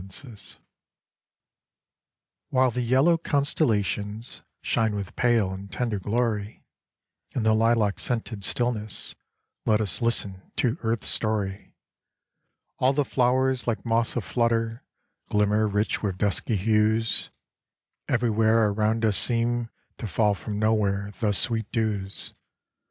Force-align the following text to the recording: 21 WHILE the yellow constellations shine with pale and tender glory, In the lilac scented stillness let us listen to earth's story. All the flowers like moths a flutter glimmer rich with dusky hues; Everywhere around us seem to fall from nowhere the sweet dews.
21 0.09 0.35
WHILE 2.49 2.71
the 2.71 2.81
yellow 2.81 3.19
constellations 3.19 4.41
shine 4.63 4.95
with 4.95 5.15
pale 5.15 5.51
and 5.53 5.71
tender 5.71 5.99
glory, 5.99 6.63
In 7.35 7.43
the 7.43 7.53
lilac 7.53 7.99
scented 7.99 8.43
stillness 8.43 9.13
let 9.63 9.79
us 9.79 10.01
listen 10.01 10.41
to 10.55 10.79
earth's 10.81 11.05
story. 11.05 11.75
All 12.79 12.93
the 12.93 13.05
flowers 13.05 13.67
like 13.67 13.85
moths 13.85 14.15
a 14.15 14.21
flutter 14.21 14.81
glimmer 15.29 15.67
rich 15.67 16.01
with 16.01 16.17
dusky 16.17 16.55
hues; 16.55 17.29
Everywhere 18.09 18.69
around 18.69 19.05
us 19.05 19.17
seem 19.17 19.69
to 19.99 20.07
fall 20.07 20.33
from 20.33 20.57
nowhere 20.57 21.11
the 21.19 21.31
sweet 21.31 21.71
dews. 21.71 22.33